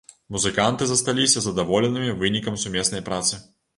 Музыканты 0.35 0.87
засталіся 0.91 1.43
задаволенымі 1.47 2.17
вынікам 2.25 2.61
сумеснай 2.63 3.05
працы. 3.11 3.33